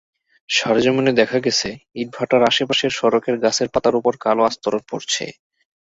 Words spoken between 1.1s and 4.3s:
দেখা গেছে, ইটভাটার আশপাশের সড়কের গাছের পাতার ওপর